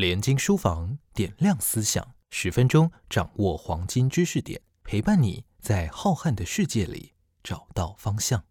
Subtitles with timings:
[0.00, 7.12] 联经书房点亮思想，十分钟掌握黄金知识点，陪伴你在浩瀚的世界里
[7.44, 8.42] 找到方向。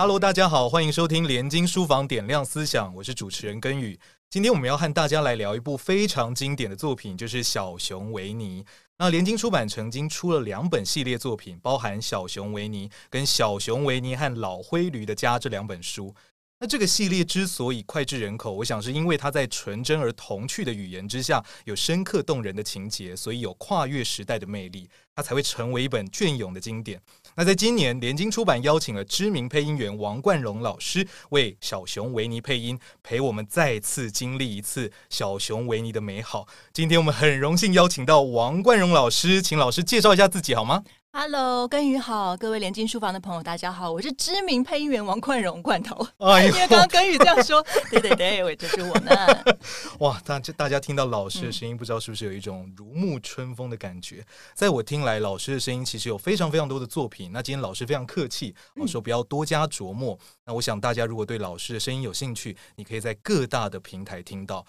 [0.00, 4.00] Hello，大家好，欢迎收听连经书房点亮思想，我是主持人根宇。
[4.30, 8.64] 今天我们要和大家来聊一部非常经典的作品，就是《小熊维尼》。
[8.96, 16.14] 那联经出版曾经出了两本系列作品，包含《小熊维尼》跟《小熊维尼和老灰驴的家》这两本书。
[16.62, 27.00] 那这个系列之所以脍炙人口，我想是因为它在纯真而童趣的语言之下，有深刻动人的情节，所以有跨越时代的魅力，它才会成为一本隽永的经典。
[27.34, 36.46] 那在今年，联经出版邀请了知名配音员王冠荣老师为小熊维尼配音，陪我们再次经历一次小熊维尼的美好。
[36.74, 46.06] 今天我们很荣幸邀请到王冠荣老师，请老师介绍一下自己好吗？Hello，根宇好，各位联经书房的朋友，大家好，我是知名配音员王冠荣罐头。
[46.18, 49.10] 哎， 因为刚刚根宇这样说， 对对对，我就是我呢。
[49.98, 54.24] 哇，大大家听到老师的声音，不知道是不是有一种如沐春风的感觉？
[54.54, 57.32] 在我听来，老师的声音其实有非常非常多的作品。
[57.32, 60.16] 那今天老师非常客气，我说不要多加琢磨。
[60.46, 64.64] 那我想大家如果对老师的声音有兴趣，你可以在各大的平台听到。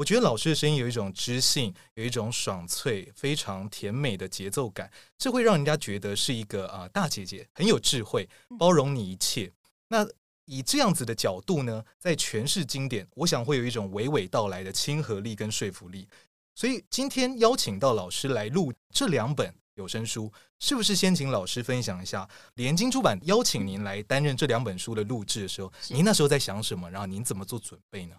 [0.00, 8.26] 我觉得老师的声音有一种知性，有一种爽脆、非常甜美的节奏感，这会让人家觉得是一个啊大姐姐，很有智慧，
[8.58, 9.52] 包容你一切。
[9.88, 10.08] 那
[10.46, 16.08] 以这样子的角度呢，在诠释经典，我想会有一种娓娓道来的亲和力跟说服力。
[16.54, 26.90] 所以今天邀请到老师来录这两本有声书，是不是先请老师分享一下联经出版邀请您来担任这两本书的录制的时候，您那时候在想什么？
[26.90, 28.16] 然后您怎么做准备呢？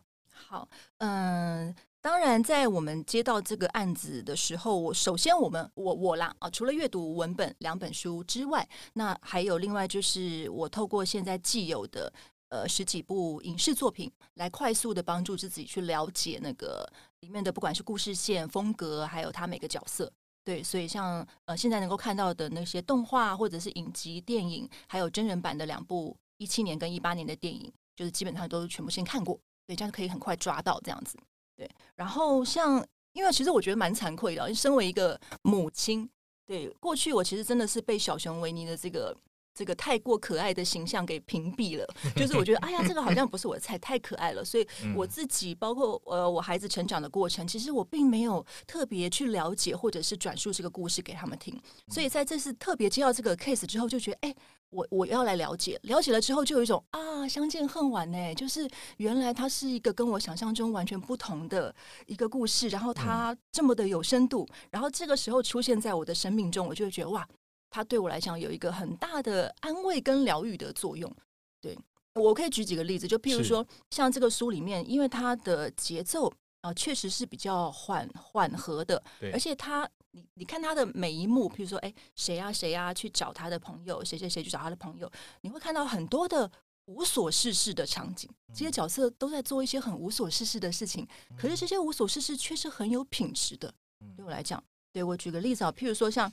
[0.48, 12.12] 好，嗯，当然，在我们接到这个案子的时候，我首先我们我我啦啊，除了阅读文本两本书之外，那还有另外就是我透过现在既有的
[12.50, 16.92] 呃十几部影视作品，来快速的帮助自己去了解那个
[17.22, 20.12] 里面的不管是故事线风格，还有他每个角色。
[20.44, 29.40] 对，所以像呃现在能够看到的那些动画或者是影集电影，还有真人版的两部一七年跟一八年的电影，就是基本上都全部先看过。
[29.76, 31.18] 这样可以很快抓到这样子。
[31.56, 36.10] 对，然后像，因为其实我觉得蛮惭愧的，因为身为一个母亲，
[36.46, 39.16] 对过去我其实真的是被小熊维尼的这个
[39.54, 41.88] 这个太过可爱的形象给屏蔽了。
[42.16, 44.44] 就是我觉得，哎呀，这个好像不是我的菜，太可爱了。
[44.44, 51.60] 所以我自己，包括呃我孩子成长的过程，其实我并没有特别去了解或者是转述这个故事给他们听。
[51.88, 54.36] 所以在这次特别接到这个 case 之后，就觉得，哎。
[54.72, 58.34] 我我要来了解，了解了之后就有一种啊，相见恨晚呢。
[58.34, 61.76] 就是原来它是一个跟我想象中完全不同的
[62.06, 67.28] 一个故事，然后它这么的有深度，然后这个时候出现在我的生命中，我就会觉得哇，
[67.72, 71.12] 它对我来讲有一个很大的安慰跟疗愈的作用。
[71.60, 71.76] 对
[72.14, 79.02] 我可以举几个例子，就譬如说像这个书里面，因为它的节奏啊确实是比较缓缓和的，
[79.34, 79.90] 而且它。
[80.14, 85.10] 你你看他的每一幕，比如说，哎，谁呀谁呀去找他的朋友，谁谁谁去找他的朋友，
[85.40, 86.52] 你会看到很多的
[86.84, 88.30] 无所事事的场景。
[88.54, 91.08] 这些角色都在做一些很无所事事的事情，
[91.38, 93.74] 可是这些无所事事却是很有品质的。
[94.18, 94.62] 对我来讲，
[94.92, 96.30] 对我举个例子啊，譬如说像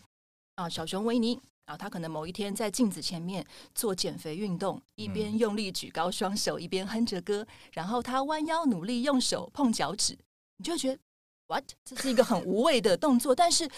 [0.59, 3.47] 啊小熊维尼啊，他可能某一天在镜子前面
[3.77, 10.19] 做减肥运动，一边用力举高双手，一边哼着歌，然后他弯腰努力用手碰脚趾，
[10.57, 10.99] 你就会觉得。
[11.47, 11.65] What？
[11.83, 13.71] 这是一个很无谓的动作，但是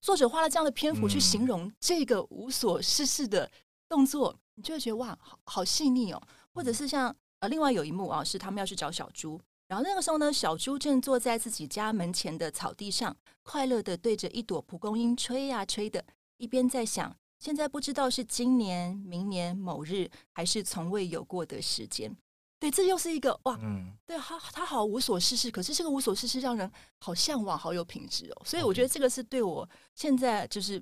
[0.00, 3.50] 作者花了这样的篇幅去形容这个无所事事的
[3.88, 6.22] 动作，你就会觉得哇，好好细腻哦。
[6.54, 16.04] 或者是像呃，另外有一幕啊，是他们要去找小猪，然后那个时候呢，小猪正坐在自己家门前的草地上，快乐的对着一朵蒲公英吹呀吹的，
[16.36, 22.14] 一边在想，现在不知道是今年、明年某日，还是从未有过的时间。
[22.60, 23.58] 对，这又是一个哇，
[24.06, 26.70] 对，他他好无所事事，可是这个无所事事让人
[27.00, 28.42] 好向往，好有品质哦。
[28.44, 30.80] 所以我觉得这个是对我现在就是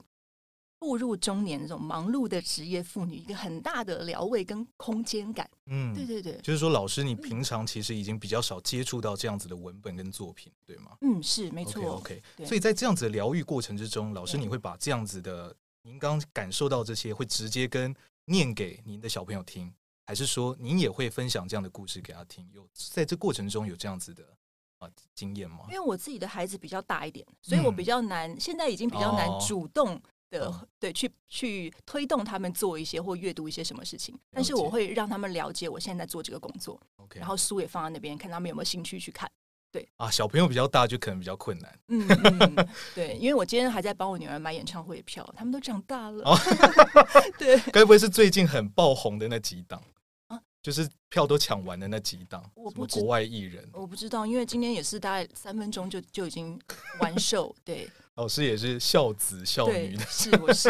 [0.83, 5.49] 步入中年这种忙碌的职业妇女一个很大的疗慰跟空间感。
[5.67, 10.97] 嗯，对对对，就是说老师，你平常其实已经比较少接触到这样子的文本跟作品，对吗？
[11.03, 11.81] 嗯，是没错。
[11.99, 19.73] OK，所以在这样子的疗愈过程之中，老师你会把这样子的您刚感受到这些，会直接跟念给您的小朋友听。
[20.05, 22.45] 还是说您也会分享这样的故事给他听？
[22.53, 24.25] 有在这过程中有这样子的
[24.79, 25.61] 啊经验吗？
[25.69, 30.03] 因为我自己的孩子比较大一点，所以我比较难，现在已经比较难主动
[30.39, 34.19] 的对去去推动他们做一些或阅读一些什么事情。
[34.31, 39.31] 但是我会让他们了解我现在在做这个工作，OK，然后书也放在那边，看他们有没有兴趣去看。
[39.71, 41.79] 对啊，小朋友比较大就可能比较困难。
[41.89, 42.07] 嗯
[42.57, 46.23] 嗯，对，因为我今天还在帮我女儿买演唱会票，他们都长大了。
[46.29, 46.37] 哦
[47.39, 49.83] 对，该不会是最近很爆红的那几档
[50.27, 56.61] 啊就是票都抢完的那几档，我不国外艺人，我不知道，因为今天也是大概三分钟就就已经
[57.01, 57.55] 完售。
[57.65, 60.05] 对老师也是孝子孝女的，。
[60.07, 60.69] 是我是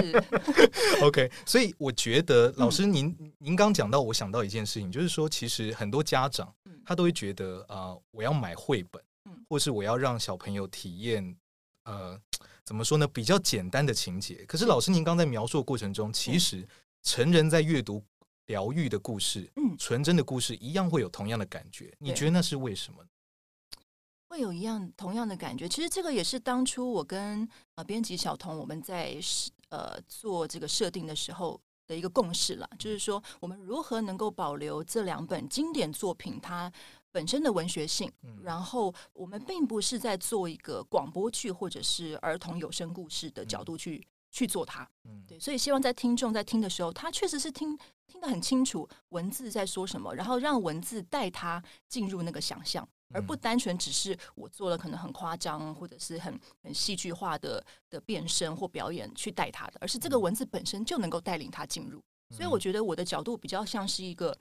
[1.03, 11.37] OK，所以我觉得嗯老师您、您刚讲到，我想到一件事情，就是说，其实很多家长嗯他都会觉得啊、呃我要买绘本，嗯或是我要让小朋友体验
[11.85, 12.17] 呃
[12.65, 14.45] 怎么说呢，比较简单的情节。
[14.47, 16.67] 可是老师您刚在描述的过程中，其实
[17.03, 18.01] 成人在阅读
[18.47, 21.93] 疗愈的故事，嗯纯真的故事，一样会有同样的感觉。
[21.99, 23.05] 你觉得那是为什么？
[24.33, 25.69] 会有一样同样的感觉。
[25.69, 36.73] 其实这个也是当初我跟呃编辑小童我们在设呃做这个设定的时候的一个共识了，就是说我们如何能够保留这两本经典作品它
[37.11, 44.03] 本身的文学性，嗯然后我们并不是在做一个广播剧或者是儿童有声故事的角度去。
[44.35, 62.03] 去做它，嗯，对，所以希望在听众在听的时候，他确实是听听得很清楚文字在说什么，然后让文字带他进入那个想象，而不嗯单纯只是我做了可能很夸张或者是很很戏剧化的的变身或表演去带他的，而是这个文字本身就能够带领他进入。
[62.31, 64.37] 所以我觉得我的角度比较像是一个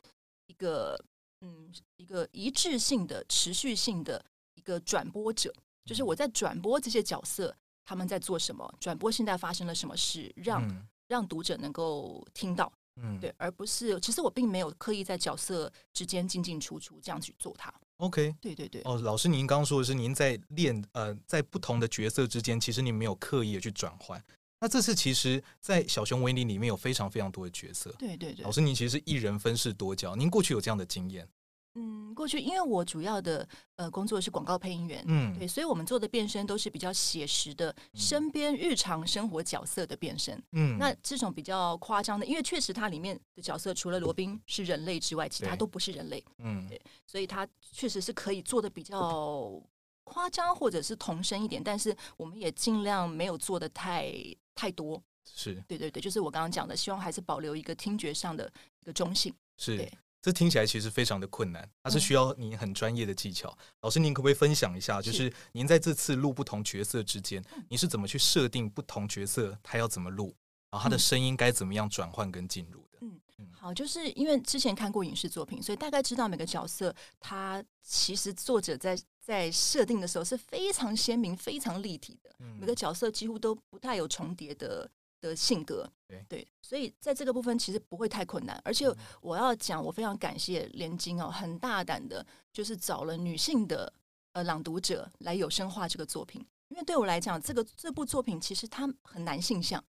[0.48, 0.98] 一个
[1.42, 4.24] 嗯一个一致性的、持续性的
[4.56, 5.54] 一个转播者，
[5.86, 10.88] 就是我在转播这些角色他们在做什么，转播现在发生了什么事，让、嗯。
[11.12, 17.70] 让读者能够听到，嗯，对，而不是其实我并没有刻意在角色之间进进出出这样去做它。
[18.02, 18.36] ，OK。
[18.42, 24.22] 对对对，哦，老师，您刚刚说的是您在练呃，在不同的角色之间，其实您没有刻意的去转换。
[24.60, 27.92] 那这次其实，在小熊维尼里面有非常非常多的角色。
[27.98, 28.52] 对对对老。
[28.52, 31.28] 师，您其实是一人分饰多角，您过去有这样的经验？
[31.76, 33.48] 嗯，过去因为我主要的
[33.78, 40.42] 呃工作是广告配音员，嗯，对，所以我们做的变身都是比较写实的身边日常生活角色的变身。
[40.52, 49.62] 嗯，那这种比较夸张的，因为确实它里面的角色除了罗宾是人类之外，其他都不是人类，嗯对所以它确实是可以做的比较
[50.04, 54.14] 夸张或者是童声一点，但是我们也尽量没有做的太
[54.54, 55.02] 太多。
[55.24, 58.52] 是对对对，就是我刚刚讲的，希望还是保留一个听觉上的
[58.82, 59.34] 一个中性。
[59.58, 63.58] 是对，这听起来其实非常的困难，它是需要你很专业的技巧。
[63.82, 70.36] 老师，您可不可以分享一下，就是您在这次录不同角色之间，你是怎么去设定不同角色他要怎么录，
[70.70, 71.00] 然后他的嗯。
[71.00, 73.00] 声音该怎么样转换跟进入的？
[73.02, 73.20] 嗯。
[73.52, 82.58] 好，就是因为之前看过影视作品，所以大概知道每个角色他其实作者在在设定的时候是非常鲜明、非常立体的，嗯。
[82.60, 84.88] 每个角色几乎都不太有重叠的
[85.22, 85.90] 的性格。
[86.28, 88.60] 对所以在这个部分其实不会太困难。
[88.66, 93.92] 而且我要讲，我非常感谢连金哦，很大胆的，就是找了女性的
[94.34, 99.82] 呃朗读者来有声化这个作品，因为对我来讲，这个这部作品其实它很男性向。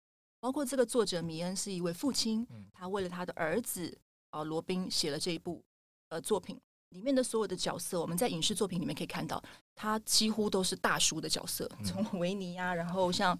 [0.41, 3.99] 包括这个作者米恩是一位父亲嗯，他为了他的儿子
[4.31, 5.63] 啊罗宾写了这一部
[6.11, 6.61] 呃作品。
[6.91, 9.41] 里面的所有的角色，我们在影视作品里面可以看到，
[9.77, 13.39] 他几乎都是大叔的角色，嗯从维尼啊，然后像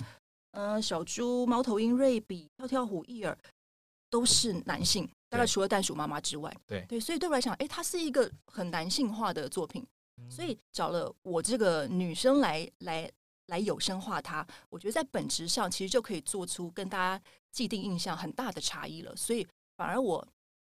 [0.53, 3.37] 呃小猪、猫头鹰、瑞比、跳跳虎、伊尔，
[4.09, 9.87] 都是男性，大概除了袋鼠妈妈之外，对对，所以对我来讲，哎，它是一个很男性化的作品，
[10.17, 13.11] 嗯所以找了我这个女生来来
[13.47, 19.15] 来有声化它，我觉得在本质上其实就可以做出跟大家既定印象很大的差异了。
[19.17, 20.27] 所以反而我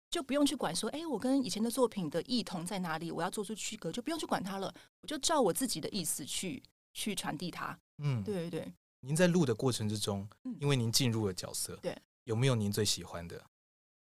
[0.09, 6.61] 就不用去管说，哎，我跟以前的作品的异同在哪里，我要做出区隔，就不用去管它了，我就照我自己的意思去
[6.93, 7.77] 去传递它。
[8.03, 13.43] 嗯，对对对，您在录的过程之中嗯，因为您进入了角色，对，有没有您最喜欢的？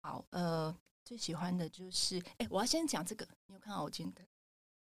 [0.02, 4.28] 好，呃，最喜欢的就是，哎，我要先讲这个，你有看到我今天的？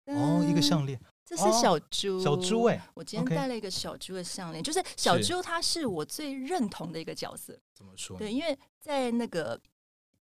[0.05, 7.57] 哦，一个嗯项链，这是哦小猪，小猪哎，我今天戴了一个小猪的项链，就是小是猪，它是我最认同的一个角色。
[7.73, 8.17] 怎么说？
[8.17, 9.61] 对，，因为在那个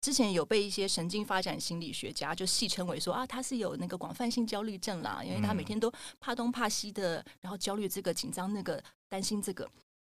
[0.02, 9.70] 之前有被一些神经发展心理学家就戏称为说啊，他是有那个广泛性焦虑症啦，因为他每嗯天都怕东怕西的，然后焦虑这个、紧张那个、担心这个。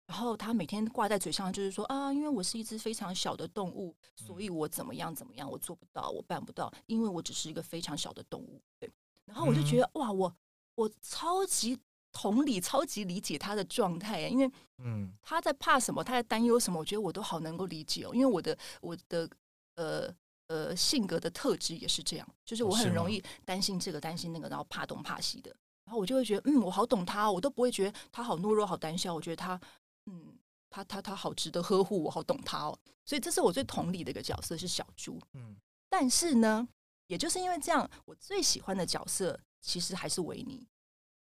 [0.05, 8.61] 然后他每天挂在嘴上就是说啊，因为我是一只非常小的动物，所以我怎么样怎么样，我做不到，我办不到，因为我只是一个非常小的动物。
[8.79, 8.91] 对，
[9.25, 10.35] 然后我就觉得、哇，我
[10.75, 11.79] 我超级
[12.11, 18.11] 同理、超级理解他的状态耶，因为嗯他在怕什么，他在担忧什么，我觉得我都好能够理解哦。
[18.13, 19.27] 因为我的我的
[19.75, 20.13] 呃
[20.47, 25.55] 呃性格的特质也是这样，就是我很容易担心这个担心那个，然后怕东怕西的。
[25.85, 29.13] 然后我就会觉得，嗯，我好懂他哦，我都不会觉得他好懦弱、好胆小。
[29.13, 29.59] 我觉得他，
[30.05, 30.33] 嗯，
[30.69, 32.79] 他他他好值得呵护，我好懂他哦。
[33.03, 35.19] 所以这是我最同理的一个角色是小猪。
[35.33, 35.55] 嗯
[35.89, 36.67] 但是呢，
[37.07, 40.65] 也就是因为这样，我最喜欢的角色其实还是维尼。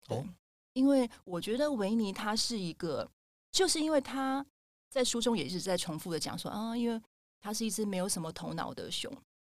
[0.08, 0.26] 对哦，
[0.74, 3.10] 因为我觉得维尼他是一个，
[3.52, 4.46] 就是因为他
[4.88, 7.02] 在书中也一直在重复的讲说啊，因为
[7.44, 9.12] 他是一只没有什么头脑的熊，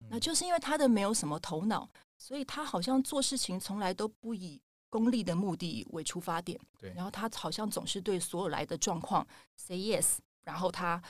[0.09, 0.21] 那嗯。
[0.21, 6.93] 就是因为他的没有什么头脑，所以他好像做事情从来都不以功利的目的为出发点，对。
[6.95, 11.03] 然后他好像总是对所有来的状况 say yes，然后他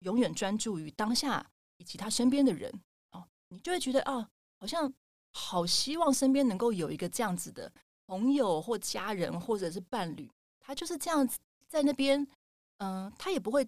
[0.00, 1.44] 永远专注于当下
[1.78, 2.70] 以及他身边的人。
[3.12, 4.28] 哦，你就会觉得啊，
[4.60, 4.92] 好像
[5.32, 7.72] 好希望身边能够有一个这样子的
[8.06, 12.26] 朋友或家人或者是伴侣，他就是这样子在那边，
[12.76, 13.66] 嗯、他也不会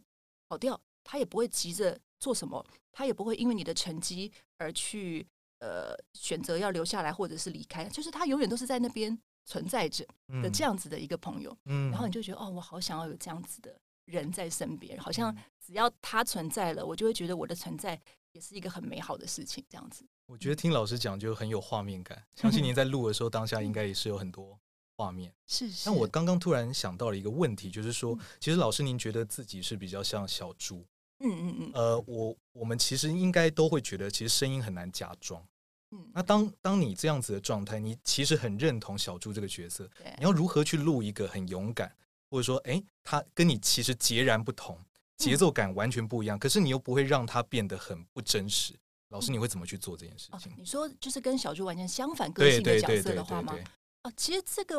[0.49, 5.27] 跑掉，他也不会急着做什么，他也不会因为你的成绩而去
[5.61, 10.05] 呃选择要留下来或者是离开，就是他永远都是在那边存在着
[10.43, 11.57] 的这，样子的一个朋友。
[11.67, 18.01] 嗯然后你就觉得哦，我好想要有这样子的人在身边，好像嗯只要他存在了，我就会觉得我的存在
[18.33, 20.05] 也是一个很美好的事情，这样子。
[20.27, 24.59] 我觉得听老师讲就很有画面感， 相信您在录的时候当下应该也是有很多
[24.97, 25.33] 画面。
[25.47, 25.87] 是是。
[25.87, 30.85] 但我刚刚突然想到了一个问题，就是说嗯，其实老师您觉得自己是比较像小猪，
[31.21, 35.43] 嗯嗯嗯呃，我我们其实应该都会觉得，其实声音很难假装。
[35.91, 41.91] 嗯，那当当你这样子的状态，你其实很认同小猪这个角色，对你要如何去录一个很勇敢，
[42.31, 44.79] 或者说，诶，他跟你其实截然不同，
[45.17, 48.75] 节奏感完全不一样，可是你又不会让他变得很不真实。
[49.09, 53.55] 老师，你会怎么去做这件事哦情？，你说就是跟小猪完全相反个对性的角色的话吗？
[53.55, 53.67] 对对，
[54.03, 54.77] 哦，其实这个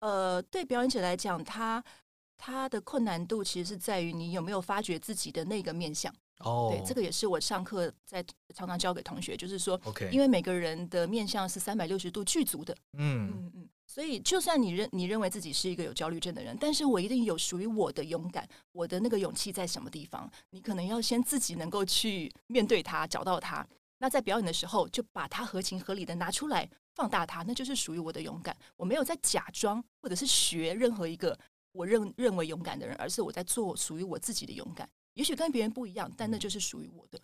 [0.00, 1.84] 呃，对表演者来讲，他
[2.38, 6.12] 他的困难度其实是在于你有没有发掘自己的那个面相。
[6.40, 8.22] 哦，对，这个也是我上课在
[8.54, 20.30] 常常教给同学，就是说，OK，因为每个人的面相是三百六十度具足的，嗯嗯嗯，所以就算你认你认为自己是一个有焦虑症的人，但是我一定有属于我的勇敢，我的那个勇气在什么地方？
[20.50, 23.66] 你可能要先自己能够去面对它，找到它。
[23.96, 28.54] 那在表演的时候，就把它合情合理的拿出来，放大它，那就是属于我的勇敢。
[28.76, 31.38] 我没有在假装或者是学任何一个
[31.76, 34.88] 我认认为勇敢的人，而是我在做属于我自己的勇敢。
[35.14, 37.18] 也许跟别人不一样，但那就是属于我的。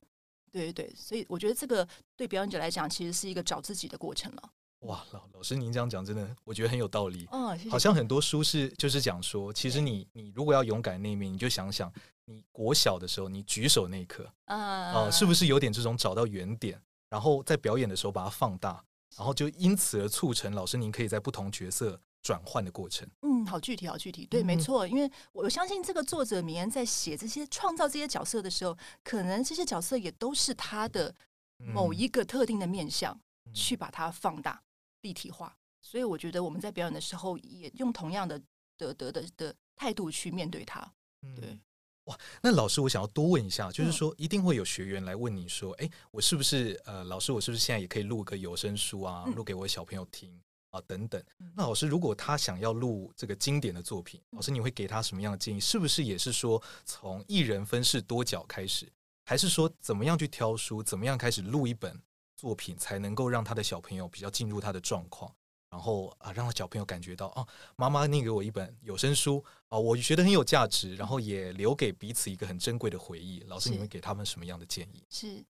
[0.51, 4.51] 对对对，所以我觉得这个对表演者来讲，其实是一个找自己的过程了。
[4.81, 7.27] 哇，老老师您这样讲真的，我觉得很有道理。
[7.31, 11.91] 哦，谢谢好像很多书是就是讲说，其实你你如果要勇敢那一面，你就想想
[12.27, 16.79] 你国小的时候你举手那一刻，啊哦、是不是有点这种找到原点，
[17.09, 18.85] 然后在表演的时候把它放大，
[19.17, 23.09] 然后就因此而促成老师您可以在不同角色转换的过程。
[23.23, 31.15] 嗯，好具体，好具体，对，没嗯错，因为我相信这个作者米安在写这些创造这些角色的时候，可能这些角色也都是他的
[31.59, 33.13] 某一个特定的面相，
[33.47, 33.53] 嗯。
[33.53, 34.63] 去把它放大、
[35.03, 35.57] 立体化。
[35.83, 38.41] 所以我觉得我们在表演的时候，也用同样的
[38.79, 40.93] 的的的的态度去面对它。
[41.23, 41.61] 嗯。
[42.05, 43.93] 哇，那老师，我想要多问一下，就是嗯。
[43.93, 49.35] 说，一定会有学员来问你说，哎，我是不是呃，老师，我是不是现在也可以录个有声书啊，嗯。
[49.35, 50.41] 录给我小朋友听
[50.73, 51.53] 啊，等等嗯。
[51.57, 55.61] 那老师，如果他想要录这个经典的作品，老师你会给他什么样的建议？
[55.61, 58.91] 是不是也是说从一人分饰多角开始，
[59.25, 61.97] 还是说怎么样去挑书，怎么样开始录一本
[62.37, 65.33] 作品，才能够让他的小朋友比较进入他的状况？
[65.71, 73.41] 然后啊，让他小朋友感觉到啊，妈妈念给我一本有声书啊，我觉得很有价值，然后也留给彼此一个很珍贵的回忆。
[73.47, 75.03] 老师，你会给他们什么样的建议？
[75.09, 75.43] 是，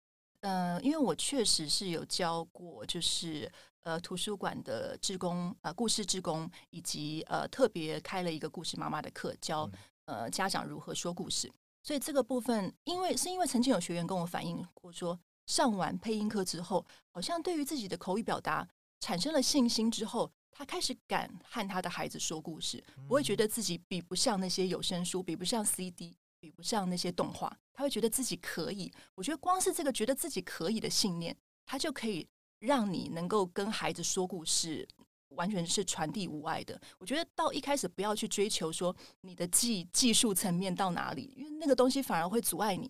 [0.42, 3.51] 呃，因为我确实是有教过，就是
[3.84, 9.70] 呃图书馆的志工，呃故事志工，以及呃特别开了一个故事妈妈的课，教
[10.06, 11.52] 呃家长如何说故事。
[11.84, 18.68] 所以这个部分，因为是因为曾经有学员跟我反映过说，上完配音课之后，好像对于自己的口语表达
[19.00, 28.94] 产生了信心之后，他开始敢和他的孩子说故事，不会觉得自己比不上那些有声书，比不上 CD，比不上那些动画，他会觉得自己可以。
[29.16, 31.36] 我觉得光是这个觉得自己可以的信念，
[31.66, 32.28] 他就可以
[32.62, 34.88] 让你能够跟孩子说故事，
[35.30, 36.80] 完全是传递无碍的。
[37.00, 42.89] 我觉得到一开始不要去追求说你的技技术层面到哪里，因为那个东西反而会阻碍你。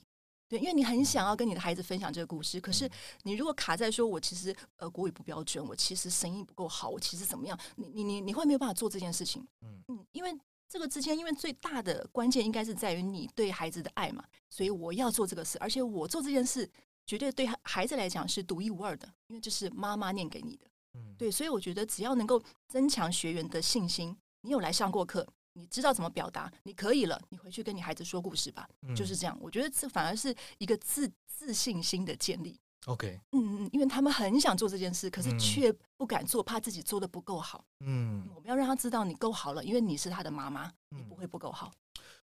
[0.50, 2.90] 对，因为你很想要跟你的孩子分享这个故事，可是
[3.24, 9.48] 你如果卡在说我其实呃国语不标准，我其实声音不够好，我其实怎么样，你你你你会没有办法做这件事情。
[9.62, 10.38] 嗯嗯，因为
[10.68, 16.70] 这个之间，因为最大的关键应该是在于你对孩子的爱嘛，所以我要做这个事，而且我做这件事
[17.06, 20.66] 绝对对孩子来讲是独一无二的，因为这是妈妈念给你的。
[20.94, 29.38] 嗯，对，所以我觉得只要能够增强学员的信心，你有来上过课，你知道怎么表达，你可以了，你回去跟你孩子说故事吧，嗯就是这样。
[29.42, 32.60] 我觉得这反而是一个自自信心的建立。
[32.88, 37.64] OK，嗯嗯，因为他们很想做这件事，可是嗯却不敢做，怕自己做的不够好。
[37.86, 41.72] 嗯，我们要让他知道你够好了，因为你是他的妈妈，你嗯不会不够好。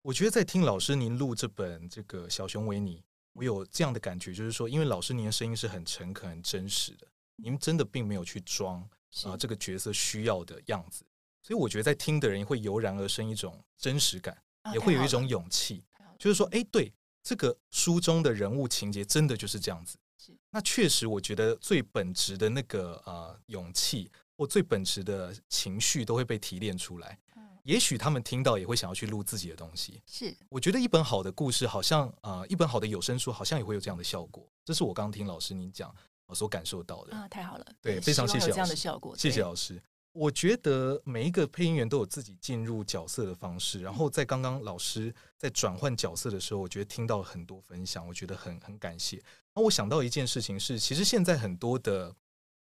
[0.01, 3.01] 我觉得在听老师您录这本这个小熊维尼，
[3.33, 7.07] 我有这样的感觉，就是说，因为老师您的声音是很诚恳、很真实的，
[7.37, 11.03] 您真的并没有去装是啊、这个角色需要的样子，
[11.41, 15.83] 所以我觉得在听的人也会油然而生一种真实感，啊也会有一种勇气，
[16.17, 20.37] 就是说，哎，对，这个书中的人物情节真的就是这样子是。
[20.49, 27.17] 那确实，我觉得最本质的那个呃勇气或最本质的情绪都会被提炼出来。
[27.63, 30.01] 嗯也许他们听到也会想要去录自己的东西。
[30.05, 34.47] 是我觉得一本好的故事，好像呃，一本好的有声书，好像也会有这样的效果。
[34.65, 35.93] 这是我刚刚听老师您讲，
[36.25, 37.15] 我所感受到的。
[37.15, 39.81] 啊，太好了，对非常谢谢有这样的效果，谢谢老师。
[40.13, 49.23] 我觉得每一个配音员都有自己进入角色的方式，然后在刚刚老师在转换角色的时候，我觉得听到了很多分享，我觉得很很感谢。
[49.55, 52.13] 那我想到一件事情是，其实现在很多的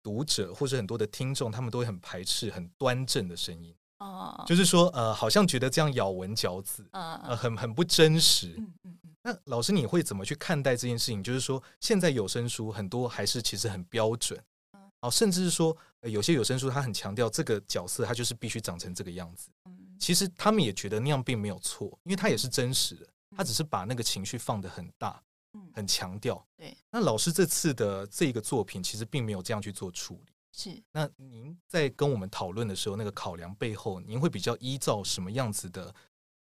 [0.04, 8.56] 读者或者很多的听众，他们都会很排斥很端正的声音，啊，就是说呃，好像觉得这样咬文嚼字，啊呃，很很不真实。
[8.58, 11.24] 嗯嗯嗯，那老师，你会怎么去看待这件事情？
[11.24, 14.42] 就是说，现在有声书很多还是其实很标准
[14.74, 19.50] 嗯，哦，甚至是说，呃有些有声书它很强调这个角色他就是必须长成这个样子。
[19.66, 25.22] 嗯其实他们也觉得那样并没有错，因为他也是真实的，他只是把那个情绪放得很大，
[25.56, 26.42] 嗯，很强调。
[26.56, 30.32] 对，那老师这次的这个作品其实并没有这样去做处理。
[30.52, 35.94] 是那您在跟我们讨论的时候，那个考量背后，您会比较依照什么样子的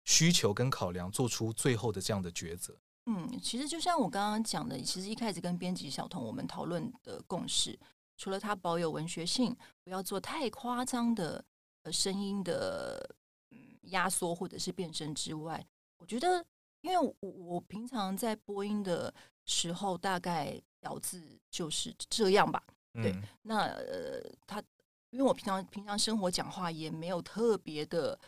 [0.04, 2.78] 需求跟考量，做出最后的这样的抉择？
[3.06, 7.78] 嗯，其实就像我刚刚讲的，其实一开始跟编辑小童我们讨论的共识，
[8.16, 11.44] 除了他保有文学性，不要做太夸张的
[11.82, 13.16] 呃声音的
[13.50, 16.44] 嗯压缩或者是变声之外，我觉得，
[16.82, 19.12] 因为我我平常在播音的
[19.46, 22.62] 时候，大概咬字就是这样吧。
[23.02, 24.62] 对嗯那呃，他
[25.10, 28.18] 因为我平常平常生活讲话也没有特别的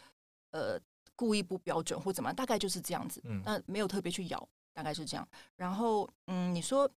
[0.52, 0.78] 呃
[1.14, 3.20] 故意不标准或怎么样，大概就是这样子。
[3.24, 5.28] 嗯那没有特别去咬，大概是这样。
[5.56, 6.90] 然后嗯，你说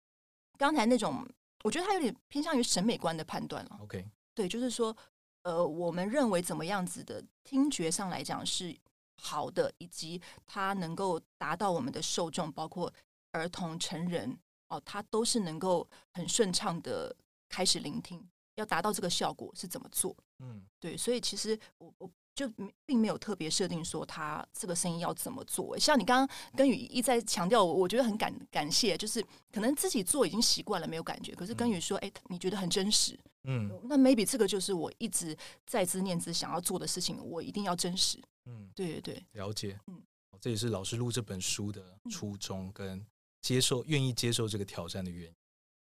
[0.58, 1.28] 刚才那种，
[1.63, 3.80] 我觉得他有点偏向于审美观的判断了。
[3.82, 4.96] ，OK，对，就是说
[5.42, 8.75] 呃，我们认为怎么样子的听觉上来讲是
[9.16, 12.94] 好的，以及它能够达到我们的受众，包括
[13.32, 14.38] 儿童、成人
[14.68, 17.15] 哦，它都是能够很顺畅的
[17.52, 18.26] 开始聆听。
[18.56, 20.16] 要达到这个效果是怎么做？
[20.40, 22.48] 嗯对，所以其实我我就
[22.86, 25.80] 并没有特别设定说他这个声音要怎么做。
[25.80, 31.34] 像你刚刚跟宇一再强调，我我觉得很感感谢，就是可能自己做已经习惯了，没有感觉。
[31.34, 35.36] 可是跟宇说，哎、你觉得很真实，嗯那 maybe 这个就是我一直
[35.66, 38.22] 在之念之想要做的事情，我一定要真实。
[38.46, 39.80] 嗯，对对对，了解。
[39.88, 39.96] 嗯
[40.32, 43.04] 哦这也是老师录这本书的初衷跟
[43.42, 45.36] 接受愿意接受这个挑战的原因。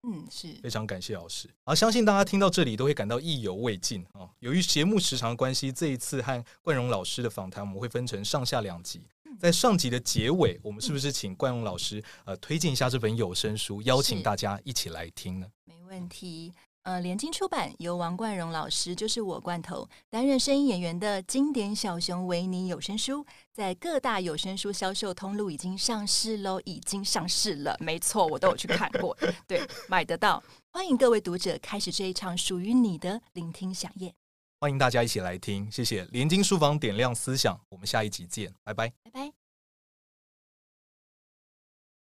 [0.04, 1.48] 嗯，是非常感谢老师。
[1.64, 4.30] 好，相信大家听到这里都会感到意犹未尽啊、哦。
[4.40, 9.04] 由于节目时长的关系，这一次和冠荣老师的访谈，我们会分成上下两集。
[9.40, 15.48] 在上集的结尾，我们是不是请冠荣老师呃推荐一下这本有声书，邀请大家一起来听呢？
[15.66, 16.52] 没问题。
[16.84, 29.16] 呃，联经出版由王冠荣老师，就是我罐头担任声音演员的经典小熊维尼有声书，在各大有声书销售通路已经上市喽，已经上市了，没错，我都有去看过，
[29.46, 30.42] 对，买得到。
[30.72, 34.12] 欢迎各位读者开始这一场属于你的聆听飨宴，
[34.60, 38.92] 欢迎大家一起来听，谢谢联经书房点亮思想，我们下一集见，拜拜。
[39.04, 39.41] 拜拜。